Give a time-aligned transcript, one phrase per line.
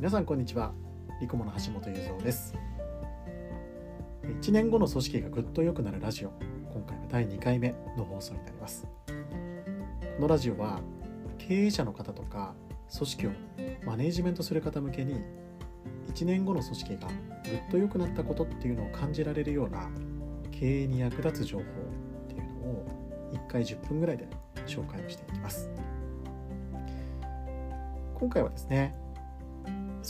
[0.00, 0.72] 皆さんこんにちは。
[1.20, 2.54] リコモの橋本雄三です。
[4.24, 6.32] 1年後の組織がぐっと良くなるラジオ。
[6.72, 8.86] 今回は第2回目の放送になります。
[10.16, 10.80] このラジオは
[11.36, 12.54] 経営者の方とか
[12.96, 13.30] 組織を
[13.84, 15.20] マネージメントする方向けに
[16.14, 17.08] 1年後の組織が
[17.44, 19.90] ぐっと良くなったことっていうのを感じられるような
[20.50, 21.66] 経営に役立つ情報っ
[22.26, 22.86] ていうのを
[23.34, 24.26] 1回10分ぐらいで
[24.66, 25.68] 紹介をしていきます。
[28.14, 28.99] 今回はですね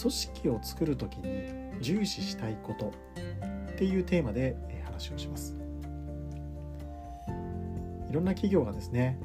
[0.00, 2.92] 組織を作る時に重視したいこと
[3.72, 5.54] っていうテーマで話をします
[8.08, 9.18] いろんな企業がですね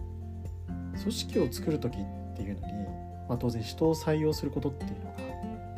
[0.99, 2.73] 組織を作る時っていうのに、
[3.27, 5.05] まあ、当然人を採用することっていうの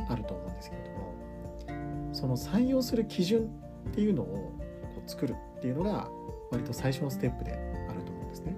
[0.07, 3.49] があると思うんですけれどもその採用する基準
[3.89, 6.09] っていうのをこう作るっていうのが
[6.51, 7.53] 割と最初のステップで
[7.89, 8.55] あると思うんですね。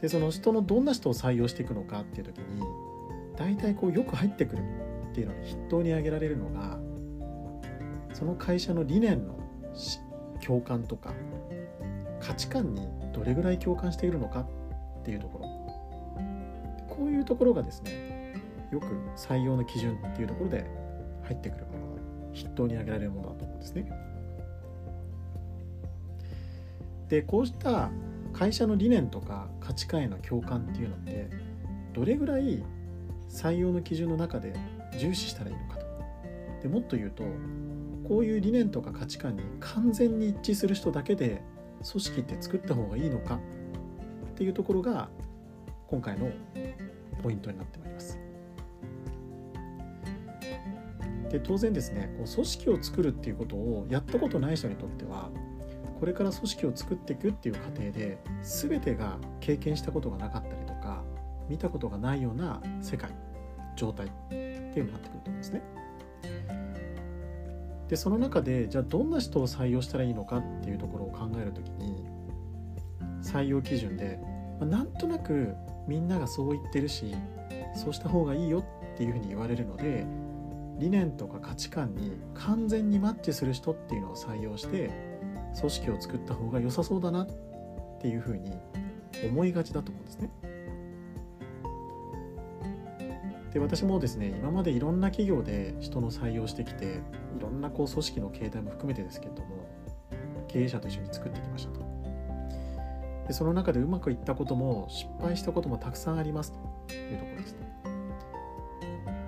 [0.00, 2.62] でその人のどんな人を採用していくのかっていう時に
[3.36, 4.62] 大体こうよく入ってくる
[5.10, 6.78] っていうのに筆頭に挙げられるのが
[8.12, 9.36] その会社の理念の
[10.44, 11.12] 共感とか
[12.20, 15.44] 価値観にどれぐらい共感しているのかっていうところ
[16.88, 18.34] こういうところがですね
[18.72, 20.64] よく採用の基準っていうところで
[21.24, 24.14] 入ってくるものの筆頭に挙げられるものだと思うんですね。
[27.08, 27.90] でこうした
[28.32, 31.30] 会社の理念とか価値観への共感っていうのって
[31.92, 32.64] どれぐらい
[33.34, 34.54] 採用の基準の中で
[34.96, 35.86] 重視したらいいのかと
[36.62, 37.24] でもっと言うと
[38.08, 41.42] こういう理念とか価値観に完全に一致する人だけで
[41.90, 43.40] 組織って作った方がいいのか
[44.32, 45.08] っていうところが
[45.88, 46.30] 今回の
[47.22, 48.18] ポイントになってまいります。
[51.30, 55.30] で当然ですねこう組織を作るっていうことをやったことない人にとっては
[55.98, 61.02] これから組織を作っていくっていう過程で全てが経験したことがなかったりとか
[61.48, 63.10] 見たことがないような世界
[63.76, 65.62] 状態っていうのになってくると思うんですね。
[67.88, 72.06] でその中でじゃあどんな人を採用したらいいのかっていうところを考える時に
[73.22, 74.18] 採用基準で、
[74.58, 75.54] まあ、なんとなく
[75.86, 77.14] みんながそう言ってるし
[77.74, 78.60] そうした方がいいよ
[78.94, 80.06] っていうふうに言われるので
[80.78, 84.90] 理念とか価値観に完全にマッチする人っていうのを採用して
[85.58, 87.28] 組織を作った方が良さそうだなっ
[88.00, 88.58] ていうふうに
[89.28, 90.30] 思いがちだと思うんですね。
[93.54, 97.00] で私もですね今までいろんな企業で人の採用してきて
[97.38, 99.68] いろんなこう組織の形態も含めてですけれども
[100.48, 101.84] 経営者と一緒に作ってきましたと。
[103.28, 106.58] でその中でうまくいったことも失敗したこともたくさんありますと。
[106.94, 107.58] いうところですね。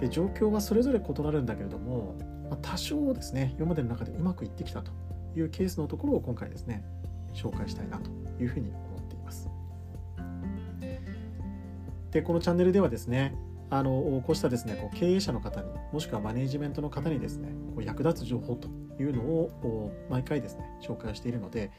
[0.00, 2.16] で状況はそれぞれ異なるんだけれども、
[2.50, 4.90] まあ、多少ですね今までの中でうまくいってきたと。
[5.36, 6.82] いうケースのところを今回ですね
[7.34, 8.10] 紹介したいなと。
[8.40, 9.48] いうふうに思っています。
[12.10, 13.36] でこのチャンネルではですね
[13.68, 13.90] あの
[14.24, 18.68] こうしたですねこう経営者の方にもしくはマネージメントの方にですねこう役立つ情報と
[19.00, 21.72] いうのを毎回ですね紹介しているので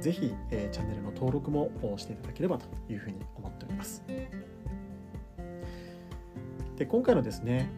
[0.00, 4.02] ぜひ、えー、チャンネルの登録もしていただければというふうに思っております。
[6.76, 7.70] で今回のですね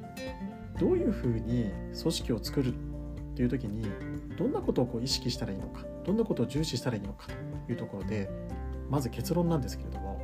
[0.78, 2.76] どういうふうに組織を作るっ
[3.34, 3.86] ていう時に
[4.38, 7.26] どんなことをこう意識したらいいのかどんなことを重視したらいいのか
[7.66, 8.30] というところで
[8.88, 10.18] まず結論なんですけれども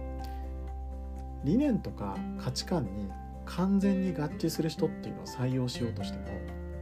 [1.45, 3.11] 理念とか価値観に
[3.45, 6.25] 完全に合致する人っていうのを採用しようとしても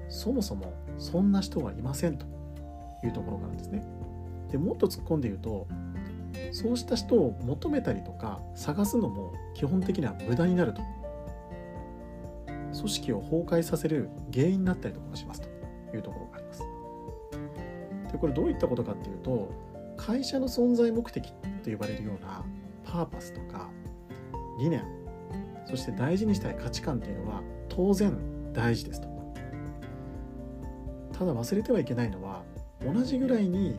[0.09, 2.27] そもそもそんな人はいませんと
[3.05, 3.85] いうところがあるんですね。
[4.51, 5.67] でもっと突っ込んで言うと
[6.53, 10.83] そうした人を求めたりとか探すのも基本的には無駄になると
[12.77, 16.63] 組織を崩壊させる原因になったりとかしますというところがあります。
[18.13, 19.51] でこれどういったことかっていうと
[19.97, 21.33] 会社の存在目的
[21.63, 22.45] と呼ばれるような
[22.85, 23.71] パーパスとか
[24.59, 24.83] 理念
[25.71, 28.19] そして大事にしたい価値観っていうのは当然
[28.53, 29.09] 大事ですと。
[31.17, 32.43] ただ忘れてはいけないのは
[32.85, 33.79] 同じぐらいに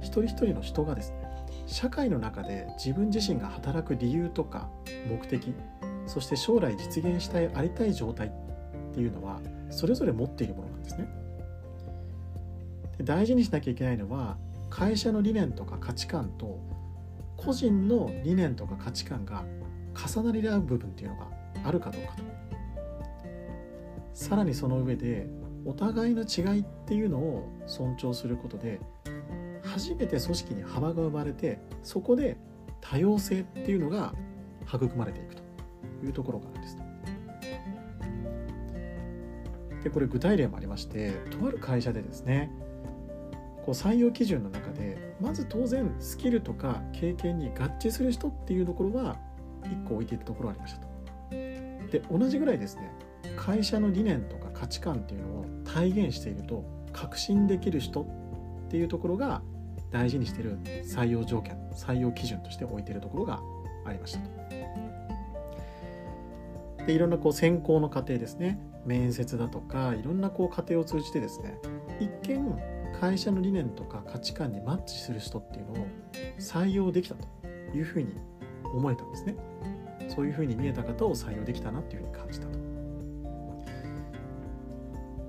[0.00, 1.18] 一人一人の人がですね
[1.66, 4.70] 社会の中で自分自身が働く理由とか
[5.08, 5.54] 目的
[6.06, 8.30] そして将来実現したいありたい状態っ
[8.94, 9.40] ていうのは
[9.70, 11.08] それぞれ持っているものなんですね。
[12.96, 14.36] で大事にしなきゃいけないのは
[14.70, 16.58] 会社の理念とか価値観と
[17.36, 19.44] 個人の理念とか価値観が
[20.06, 21.26] 重なり合う部分っていうのが
[21.64, 22.22] あるかどうかと
[24.14, 25.26] さらにその上で
[25.64, 28.80] お互いの違いっていうのを尊重することで
[29.62, 32.36] 初めて組織に幅が生まれてそこで
[32.80, 34.14] 多様性っていうのが
[34.66, 35.42] 育まれていくと
[36.04, 36.76] いうところがあるんです。
[39.84, 42.50] でこれ具体例もありましてとある会社でですね
[43.64, 49.16] こう採用基準の中でまず当然スキルとか経験に合致する人っていうところは
[49.68, 50.88] 1個置いているところがありましたと。
[51.30, 52.92] で同じぐらいですね
[53.36, 59.42] 会社の理念とか価値観っていうのを体現していると確信できる人っていうところが
[59.90, 63.40] 大事にしてる採用条件採用基準として置いているところが
[63.86, 64.28] ありましたと
[66.86, 71.58] でいろんなこう選考の過程ですね面接だとかいろんなこう過程を通じてですね
[72.00, 72.58] 一見
[72.98, 75.86] 会社の理念とか価値観にマッチする人っていうのを
[76.38, 77.26] 採用できたと
[77.74, 78.14] いうふうに
[78.72, 79.36] 思えたんですね。
[80.08, 82.58] そういうふうに見えた方を採用できたなっていうふうに感じたと。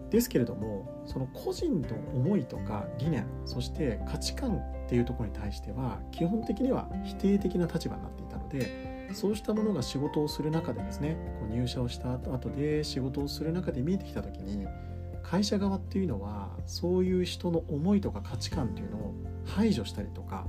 [0.10, 14.68] ですけれどもその個人の思いとか理念そして価値観っていうところに対しては基本的には否定的な立場になっていたのでそうしたものが仕事をする中でですねこう入社をした後で仕事をする中で見えてきた時に
[15.24, 19.14] 会社側っていうのはそういう人の思いとか価値観っていうのを
[19.46, 20.48] 排除したりとか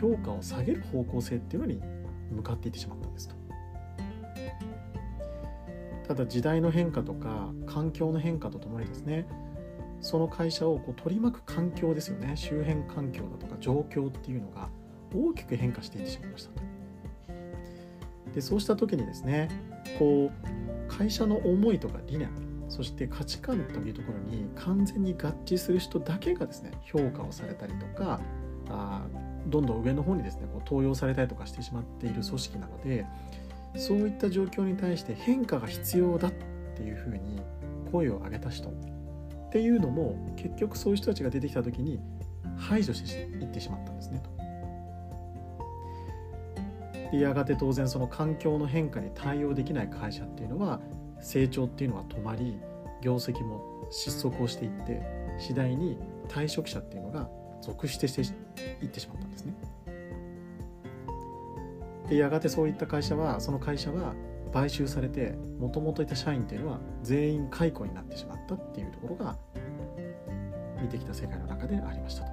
[0.00, 1.80] 評価を下げる方向性っていうのに
[2.30, 3.34] 向かっていってしまったんですと。
[6.06, 9.26] ただ時代の変化とか環境の変化とともにですね
[10.00, 14.70] その会社をこう取り巻く環境ですよね周辺環境だとか状況っていうのが
[15.14, 16.62] 大きく変化していってしまいましたと。
[18.34, 19.48] でそうした時にですね
[19.98, 22.30] こう会社の思いとか理念
[22.68, 28.20] そして価値観というところに完全に合致する人だけがですね評価をされたりとか
[28.68, 29.06] あ
[29.48, 33.06] どんどん上の方にですねこう登用されたりとかしてしまっている組織なので
[33.76, 36.32] そういった状況に対して変化が必要だっ
[36.76, 37.40] ていうふうに
[37.90, 38.72] 声を上げた人っ
[39.50, 42.00] ていうのも結局そういう人たちが出てきた時に
[42.56, 44.30] 排除していってしまったんですねと。
[47.10, 50.80] でやがて当然その環境の変化に対応できない会社っていうのは
[51.20, 52.58] 成長っていうのは止まり
[53.00, 55.02] 業績も失速をしていって
[55.38, 55.98] 次第に
[56.28, 57.30] 退職者っていうのが
[57.60, 58.22] 続出して
[58.84, 59.54] いってしまったんですね。
[62.08, 64.14] でやがてそういった会社はその会社は
[64.52, 69.36] 買収されてもともといた社員っていうのは全員解雇になってしまったっていうところが
[70.80, 72.30] 見てきた世界の中でありましたと。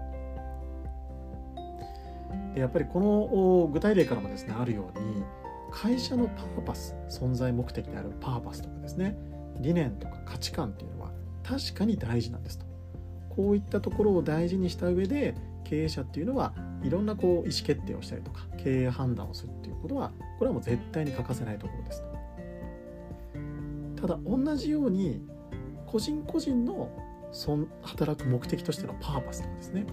[2.54, 5.24] でやっぱりこの具体例からもですねあるように
[5.72, 9.18] 会社のパーパス存在目的であるパーパスとかですね
[9.60, 11.12] 理念とか価値観っていうのは
[11.44, 12.65] 確かに大事なんですと
[13.36, 16.54] こういったところを大事にした上で経営者っていうのは
[16.84, 22.04] いろんなこう意思決定をしたりとか経営判断をするっていうことはこれはもう絶対に欠かせないところです
[24.00, 25.22] ただ同じように
[25.88, 26.90] 個人個人の
[27.32, 29.86] そん働く目的としてのパーパスとかですね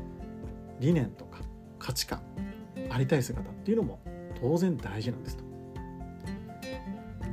[0.81, 1.41] 理念とか
[1.79, 2.23] 価値観
[2.91, 4.01] ありたい姿っていうのも
[4.41, 5.45] 当然大事なんですと。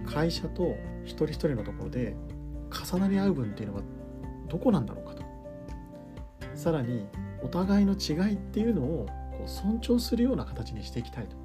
[0.06, 2.16] 会社と一人一人のところで
[2.72, 3.82] 重なり合う分っていうのは
[4.48, 5.09] どこなんだろうか。
[6.60, 7.08] さらに
[7.42, 11.38] お互いの違いっていうのをこう尊重するような形にしていきたいと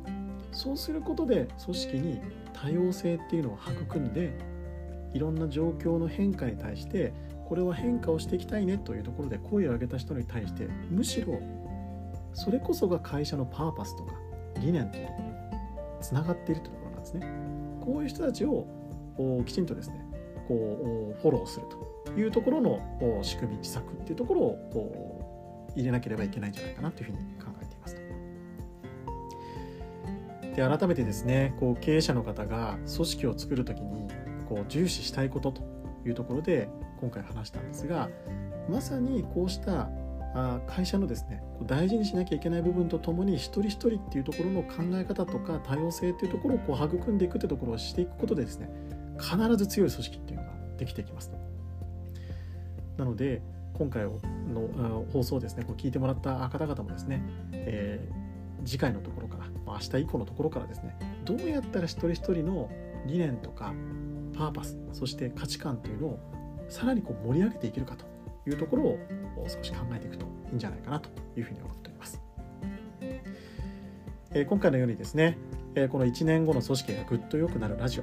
[0.51, 2.21] そうすることで組織に
[2.53, 4.37] 多様性っていうのを育んで
[5.13, 7.15] いろんな状況の変化に対して
[7.49, 11.41] これは変化をしていきたいねというところで声を上げた人に対してむしろ
[12.33, 14.15] それこそが会社のパーパスとか
[14.61, 17.21] 理念というところにつながっているというところなんですね。
[17.85, 18.67] こういう人たちを
[19.47, 20.05] きちんとですね
[20.49, 22.81] こうフォローするというところの
[23.23, 27.97] 仕組み施策っていうところを入れなければいけないんじゃないかなというふうに考えています
[30.55, 34.09] で改めてですねこう経営者の方が組織を作る時に
[34.49, 35.63] こう重視したいことと
[36.07, 36.69] いうところで
[37.01, 38.09] 今回話したんですが
[38.69, 39.89] まさにこうした
[40.67, 48.69] 会社のですね大事にしなきゃいけない部分とともに一人一人っていうところの考え方とか多様性っていうところをこう育んでいくってところをしていくことでですね
[49.19, 51.31] 必ず強い組織っていうのができていきます
[52.97, 53.43] なので
[53.75, 57.23] 今回の放送ですねこう聞いてもらった方々もですね、
[57.53, 62.71] えー、次回のところから明日以降のところからですねどうやったら一人一人の
[63.07, 63.75] 理念とか
[64.37, 66.21] パーパスそして価値観っていうのを
[66.69, 68.05] さらにこう盛り上げていけるかと
[68.49, 68.99] いうところを
[69.47, 72.21] 少し考えていくといいんじゃないかなというふうに思っております。
[74.37, 75.39] えー、今回のようにですね、
[75.75, 78.03] えー、この1年後の組織がぐっと良くなるラジオ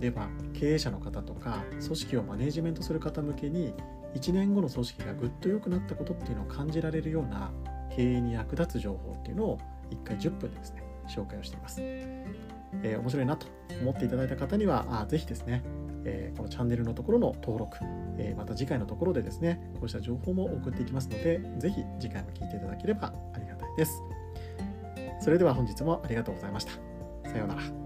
[0.00, 3.74] では経営者の方とか組織をマネジメントする方向けに
[4.14, 7.52] 1年後の組織がぐっと良くなったことっていうのを感じられるような
[7.94, 9.58] 経営に役立つ情報っていうのを
[9.90, 11.80] 1回10分でですね紹介をしています。
[12.82, 13.46] えー、面白いなと
[13.82, 15.62] 思っていただいた方にはあぜひですね
[16.04, 17.78] えー、このチャンネルのところの登録、
[18.18, 24.02] えー、また次回のところでですね、こうした情報も送っていきますので、ぜひ次回も聞いていただければありがたいです。
[25.20, 26.72] それでは本日もありがとうございました。
[27.30, 27.83] さようなら。